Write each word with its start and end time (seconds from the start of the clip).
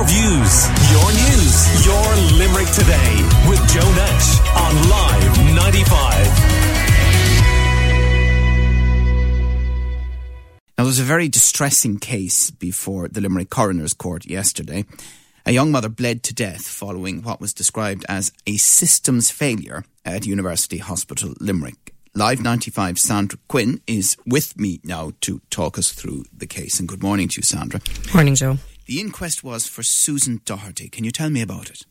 Your 0.00 0.08
views, 0.08 0.64
your 0.90 1.12
news, 1.12 1.84
your 1.84 2.16
Limerick 2.38 2.68
today 2.72 3.22
with 3.46 3.60
Joe 3.68 3.92
Nash 3.92 4.40
on 4.56 4.88
Live 4.88 5.38
95. 5.54 6.26
Now, 10.78 10.84
there 10.84 10.86
was 10.86 10.98
a 11.00 11.02
very 11.02 11.28
distressing 11.28 11.98
case 11.98 12.50
before 12.50 13.08
the 13.08 13.20
Limerick 13.20 13.50
Coroner's 13.50 13.92
Court 13.92 14.24
yesterday. 14.24 14.86
A 15.44 15.52
young 15.52 15.70
mother 15.70 15.90
bled 15.90 16.22
to 16.22 16.34
death 16.34 16.66
following 16.66 17.22
what 17.22 17.42
was 17.42 17.52
described 17.52 18.06
as 18.08 18.32
a 18.46 18.56
systems 18.56 19.30
failure 19.30 19.84
at 20.06 20.24
University 20.24 20.78
Hospital 20.78 21.34
Limerick. 21.40 21.92
Live 22.14 22.42
95 22.42 22.98
Sandra 22.98 23.38
Quinn 23.46 23.80
is 23.86 24.16
with 24.26 24.58
me 24.58 24.80
now 24.82 25.12
to 25.20 25.40
talk 25.48 25.78
us 25.78 25.92
through 25.92 26.24
the 26.36 26.46
case. 26.46 26.80
And 26.80 26.88
good 26.88 27.04
morning 27.04 27.28
to 27.28 27.36
you, 27.36 27.44
Sandra. 27.44 27.80
Morning, 28.12 28.34
Joe. 28.34 28.58
The 28.86 29.00
inquest 29.00 29.44
was 29.44 29.68
for 29.68 29.84
Susan 29.84 30.40
Doherty. 30.44 30.88
Can 30.88 31.04
you 31.04 31.12
tell 31.12 31.30
me 31.30 31.40
about 31.40 31.70
it? 31.70 31.82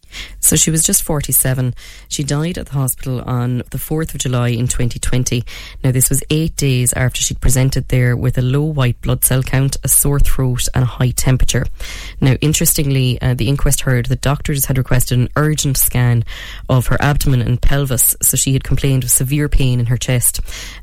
So 0.49 0.55
she 0.55 0.71
was 0.71 0.81
just 0.81 1.03
47. 1.03 1.75
She 2.07 2.23
died 2.23 2.57
at 2.57 2.65
the 2.65 2.73
hospital 2.73 3.21
on 3.21 3.59
the 3.69 3.77
4th 3.77 4.15
of 4.15 4.19
July 4.19 4.47
in 4.47 4.67
2020. 4.67 5.43
Now, 5.83 5.91
this 5.91 6.09
was 6.09 6.23
eight 6.31 6.55
days 6.55 6.91
after 6.93 7.21
she'd 7.21 7.39
presented 7.39 7.89
there 7.89 8.17
with 8.17 8.35
a 8.35 8.41
low 8.41 8.63
white 8.63 8.99
blood 8.99 9.23
cell 9.23 9.43
count, 9.43 9.77
a 9.83 9.87
sore 9.87 10.19
throat, 10.19 10.63
and 10.73 10.85
a 10.85 10.87
high 10.87 11.11
temperature. 11.11 11.67
Now, 12.19 12.33
interestingly, 12.41 13.21
uh, 13.21 13.35
the 13.35 13.47
inquest 13.47 13.81
heard 13.81 14.07
that 14.07 14.21
doctors 14.21 14.65
had 14.65 14.79
requested 14.79 15.19
an 15.19 15.29
urgent 15.35 15.77
scan 15.77 16.25
of 16.67 16.87
her 16.87 16.99
abdomen 16.99 17.43
and 17.43 17.61
pelvis, 17.61 18.15
so 18.19 18.35
she 18.35 18.53
had 18.53 18.63
complained 18.63 19.03
of 19.03 19.11
severe 19.11 19.49
pain 19.49 19.79
in 19.79 19.85
her 19.85 19.97
chest. 19.97 20.39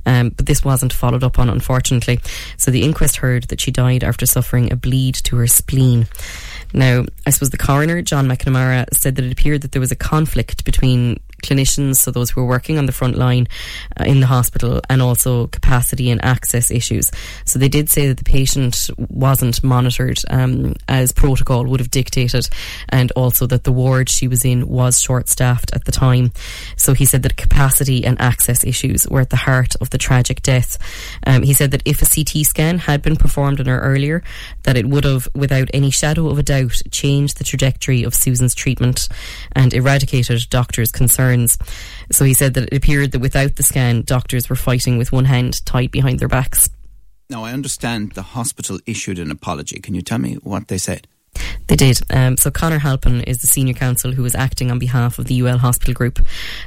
Um, 0.06 0.28
but 0.28 0.46
this 0.46 0.64
wasn't 0.64 0.92
followed 0.92 1.24
up 1.24 1.40
on, 1.40 1.50
unfortunately. 1.50 2.20
So 2.56 2.70
the 2.70 2.84
inquest 2.84 3.16
heard 3.16 3.48
that 3.48 3.60
she 3.60 3.72
died 3.72 4.04
after 4.04 4.26
suffering 4.26 4.72
a 4.72 4.76
bleed 4.76 5.16
to 5.24 5.34
her 5.38 5.48
spleen. 5.48 6.06
Now, 6.72 7.04
I 7.26 7.30
suppose 7.30 7.50
the 7.50 7.58
coroner, 7.58 8.02
John 8.02 8.26
McNamara, 8.26 8.86
said 8.92 9.16
that 9.16 9.24
it 9.24 9.32
appeared 9.32 9.62
that 9.62 9.72
there 9.72 9.80
was 9.80 9.92
a 9.92 9.96
conflict 9.96 10.64
between 10.64 11.20
clinicians, 11.46 11.96
so 11.96 12.10
those 12.10 12.30
who 12.30 12.40
were 12.40 12.46
working 12.46 12.78
on 12.78 12.86
the 12.86 12.92
front 12.92 13.16
line 13.16 13.46
uh, 13.98 14.04
in 14.04 14.20
the 14.20 14.26
hospital, 14.26 14.80
and 14.90 15.00
also 15.00 15.46
capacity 15.48 16.10
and 16.10 16.24
access 16.24 16.70
issues. 16.70 17.10
So 17.44 17.58
they 17.58 17.68
did 17.68 17.88
say 17.88 18.08
that 18.08 18.18
the 18.18 18.24
patient 18.24 18.90
wasn't 18.98 19.62
monitored 19.62 20.18
um, 20.30 20.74
as 20.88 21.12
protocol 21.12 21.64
would 21.66 21.80
have 21.80 21.90
dictated, 21.90 22.48
and 22.88 23.12
also 23.12 23.46
that 23.46 23.64
the 23.64 23.72
ward 23.72 24.08
she 24.08 24.28
was 24.28 24.44
in 24.44 24.66
was 24.68 25.00
short 25.00 25.28
staffed 25.28 25.74
at 25.74 25.84
the 25.84 25.92
time. 25.92 26.32
So 26.76 26.94
he 26.94 27.04
said 27.04 27.22
that 27.22 27.36
capacity 27.36 28.04
and 28.04 28.20
access 28.20 28.64
issues 28.64 29.06
were 29.08 29.20
at 29.20 29.30
the 29.30 29.36
heart 29.36 29.74
of 29.80 29.90
the 29.90 29.98
tragic 29.98 30.42
death. 30.42 30.78
Um, 31.26 31.42
he 31.42 31.52
said 31.52 31.70
that 31.70 31.82
if 31.84 32.02
a 32.02 32.06
CT 32.06 32.46
scan 32.46 32.78
had 32.78 33.02
been 33.02 33.16
performed 33.16 33.60
on 33.60 33.66
her 33.66 33.80
earlier, 33.80 34.22
that 34.64 34.76
it 34.76 34.86
would 34.86 35.04
have, 35.04 35.28
without 35.34 35.68
any 35.72 35.90
shadow 35.90 36.28
of 36.28 36.38
a 36.38 36.42
doubt, 36.42 36.82
changed 36.90 37.38
the 37.38 37.44
trajectory 37.44 38.02
of 38.02 38.14
Susan's 38.14 38.54
treatment 38.54 39.08
and 39.52 39.72
eradicated 39.72 40.48
doctors' 40.50 40.90
concerns 40.90 41.35
concerns. 41.36 41.58
So 42.10 42.24
he 42.24 42.34
said 42.34 42.54
that 42.54 42.72
it 42.72 42.76
appeared 42.76 43.12
that 43.12 43.20
without 43.20 43.56
the 43.56 43.62
scan, 43.62 44.02
doctors 44.02 44.48
were 44.48 44.56
fighting 44.56 44.98
with 44.98 45.12
one 45.12 45.26
hand 45.26 45.64
tied 45.64 45.90
behind 45.90 46.18
their 46.20 46.28
backs. 46.28 46.68
Now, 47.28 47.44
I 47.44 47.52
understand 47.52 48.12
the 48.12 48.22
hospital 48.22 48.78
issued 48.86 49.18
an 49.18 49.30
apology. 49.30 49.80
Can 49.80 49.94
you 49.94 50.02
tell 50.02 50.18
me 50.18 50.34
what 50.34 50.68
they 50.68 50.78
said? 50.78 51.08
They 51.66 51.76
did. 51.76 52.00
Um, 52.10 52.36
so 52.36 52.50
Conor 52.50 52.78
Halpin 52.78 53.20
is 53.22 53.38
the 53.38 53.48
senior 53.48 53.74
counsel 53.74 54.12
who 54.12 54.22
was 54.22 54.36
acting 54.36 54.70
on 54.70 54.78
behalf 54.78 55.18
of 55.18 55.26
the 55.26 55.42
UL 55.42 55.58
Hospital 55.58 55.92
Group. 55.92 56.24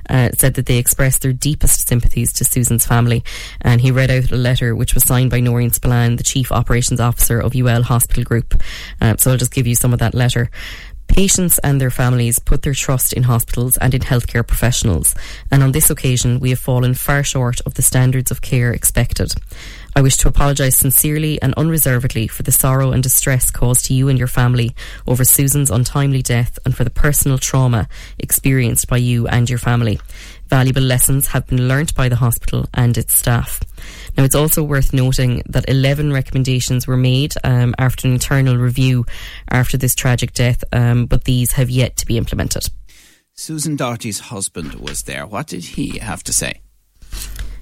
Uh, 0.08 0.30
said 0.38 0.56
that 0.56 0.66
they 0.66 0.78
expressed 0.78 1.22
their 1.22 1.34
deepest 1.34 1.88
sympathies 1.88 2.34
to 2.34 2.45
Susan's 2.45 2.86
family, 2.86 3.23
and 3.62 3.81
he 3.81 3.90
read 3.90 4.12
out 4.12 4.31
a 4.31 4.36
letter 4.36 4.75
which 4.75 4.94
was 4.94 5.06
signed 5.06 5.31
by 5.31 5.40
Noreen 5.40 5.72
Spillane, 5.72 6.17
the 6.17 6.23
chief 6.23 6.52
operations 6.52 7.00
officer 7.00 7.40
of 7.40 7.56
UL 7.56 7.84
Hospital 7.84 8.25
Group. 8.25 8.62
Uh, 9.02 9.16
so 9.17 9.31
I'll 9.31 9.38
just 9.38 9.53
give 9.53 9.66
you 9.66 9.75
some 9.75 9.94
of 9.94 10.00
that 10.00 10.14
letter. 10.14 10.52
Patients 11.09 11.59
and 11.59 11.81
their 11.81 11.91
families 11.91 12.39
put 12.39 12.61
their 12.61 12.73
trust 12.73 13.13
in 13.13 13.23
hospitals 13.23 13.77
and 13.77 13.93
in 13.93 14.02
healthcare 14.02 14.47
professionals, 14.47 15.16
and 15.51 15.61
on 15.61 15.73
this 15.73 15.89
occasion 15.89 16.39
we 16.39 16.51
have 16.51 16.59
fallen 16.59 16.93
far 16.93 17.23
short 17.23 17.59
of 17.66 17.73
the 17.73 17.81
standards 17.81 18.31
of 18.31 18.41
care 18.41 18.72
expected. 18.72 19.34
I 19.99 20.01
wish 20.01 20.15
to 20.19 20.29
apologise 20.29 20.77
sincerely 20.77 21.41
and 21.41 21.53
unreservedly 21.55 22.29
for 22.29 22.43
the 22.43 22.53
sorrow 22.53 22.93
and 22.93 23.03
distress 23.03 23.51
caused 23.51 23.83
to 23.87 23.93
you 23.93 24.07
and 24.07 24.17
your 24.17 24.29
family 24.29 24.73
over 25.05 25.25
Susan's 25.25 25.69
untimely 25.69 26.21
death 26.21 26.57
and 26.63 26.73
for 26.73 26.85
the 26.85 26.89
personal 26.89 27.37
trauma 27.37 27.89
experienced 28.17 28.87
by 28.87 28.95
you 28.95 29.27
and 29.27 29.49
your 29.49 29.59
family. 29.59 29.99
Valuable 30.47 30.83
lessons 30.83 31.27
have 31.27 31.45
been 31.47 31.67
learnt 31.67 31.95
by 31.95 32.07
the 32.07 32.15
hospital 32.15 32.65
and 32.73 32.97
its 32.97 33.17
staff. 33.17 33.59
Now, 34.15 34.23
it's 34.23 34.35
also 34.35 34.63
worth 34.63 34.93
noting 34.93 35.43
that 35.49 35.67
11 35.67 36.13
recommendations 36.13 36.87
were 36.87 36.95
made 36.95 37.33
um, 37.43 37.75
after 37.77 38.07
an 38.07 38.13
internal 38.13 38.55
review 38.55 39.05
after 39.49 39.75
this 39.75 39.95
tragic 39.95 40.31
death, 40.31 40.63
um, 40.71 41.07
but 41.07 41.25
these 41.25 41.51
have 41.51 41.69
yet 41.69 41.97
to 41.97 42.05
be 42.05 42.17
implemented. 42.17 42.63
Susan 43.33 43.75
Doherty's 43.75 44.19
husband 44.19 44.75
was 44.75 45.03
there. 45.03 45.27
What 45.27 45.47
did 45.47 45.66
he 45.66 45.99
have 45.99 46.23
to 46.23 46.31
say? 46.31 46.61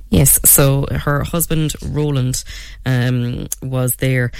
Yes, 0.09 0.39
so 0.49 0.85
her 0.89 1.23
husband 1.23 1.73
Roland 1.83 2.43
um, 2.85 3.47
was 3.61 3.97
there. 3.97 4.31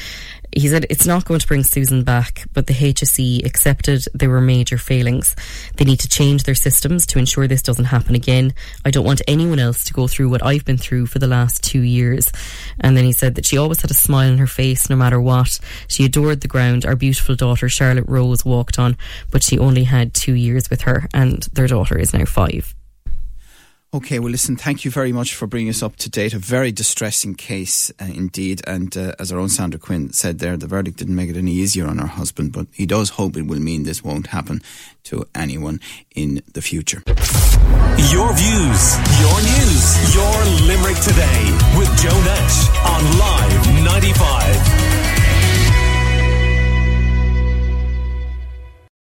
He 0.55 0.69
said 0.69 0.85
it's 0.89 1.05
not 1.05 1.25
going 1.25 1.41
to 1.41 1.47
bring 1.47 1.63
Susan 1.63 2.03
back, 2.03 2.45
but 2.53 2.67
the 2.67 2.73
HSE 2.73 3.45
accepted 3.45 4.05
there 4.13 4.29
were 4.29 4.39
major 4.39 4.77
failings. 4.77 5.35
They 5.75 5.83
need 5.83 5.99
to 5.99 6.07
change 6.07 6.43
their 6.43 6.55
systems 6.55 7.05
to 7.07 7.19
ensure 7.19 7.47
this 7.47 7.61
doesn't 7.61 7.85
happen 7.85 8.15
again. 8.15 8.53
I 8.85 8.91
don't 8.91 9.05
want 9.05 9.21
anyone 9.27 9.59
else 9.59 9.83
to 9.85 9.93
go 9.93 10.07
through 10.07 10.29
what 10.29 10.43
I've 10.43 10.63
been 10.63 10.77
through 10.77 11.07
for 11.07 11.19
the 11.19 11.27
last 11.27 11.63
two 11.63 11.81
years. 11.81 12.31
And 12.79 12.95
then 12.95 13.03
he 13.03 13.11
said 13.11 13.35
that 13.35 13.45
she 13.45 13.57
always 13.57 13.81
had 13.81 13.91
a 13.91 13.95
smile 13.95 14.31
on 14.31 14.37
her 14.37 14.47
face 14.47 14.89
no 14.89 14.95
matter 14.95 15.19
what. 15.19 15.59
She 15.89 16.05
adored 16.05 16.41
the 16.41 16.47
ground 16.47 16.85
our 16.85 16.95
beautiful 16.95 17.35
daughter 17.35 17.67
Charlotte 17.67 18.07
Rose 18.07 18.45
walked 18.45 18.79
on, 18.79 18.97
but 19.31 19.43
she 19.43 19.59
only 19.59 19.83
had 19.83 20.13
two 20.13 20.33
years 20.33 20.69
with 20.69 20.81
her, 20.83 21.09
and 21.13 21.43
their 21.53 21.67
daughter 21.67 21.97
is 21.97 22.13
now 22.13 22.25
five. 22.25 22.73
Okay, 23.97 24.19
well, 24.19 24.29
listen, 24.29 24.55
thank 24.55 24.85
you 24.85 24.91
very 24.91 25.11
much 25.11 25.33
for 25.33 25.47
bringing 25.47 25.69
us 25.69 25.81
up 25.81 25.95
to 25.95 26.07
date. 26.07 26.35
A 26.35 26.37
very 26.37 26.71
distressing 26.71 27.33
case 27.33 27.91
uh, 27.99 28.05
indeed. 28.05 28.61
And 28.67 28.95
uh, 28.95 29.13
as 29.17 29.31
our 29.31 29.39
own 29.39 29.49
Sandra 29.49 29.79
Quinn 29.79 30.13
said 30.13 30.37
there, 30.37 30.55
the 30.55 30.67
verdict 30.67 30.97
didn't 30.97 31.15
make 31.15 31.31
it 31.31 31.35
any 31.35 31.53
easier 31.53 31.87
on 31.87 31.97
her 31.97 32.05
husband, 32.05 32.53
but 32.53 32.67
he 32.71 32.85
does 32.85 33.09
hope 33.09 33.35
it 33.35 33.47
will 33.47 33.59
mean 33.59 33.85
this 33.85 34.03
won't 34.03 34.27
happen 34.27 34.61
to 35.05 35.25
anyone 35.33 35.79
in 36.15 36.43
the 36.53 36.61
future. 36.61 37.01
Your 38.11 38.31
views, 38.35 38.97
your 39.17 39.37
news, 39.41 40.13
your 40.13 40.45
Limerick 40.67 40.99
today 41.01 41.57
with 41.75 41.89
Joe 41.99 42.21
Nash. 42.21 42.66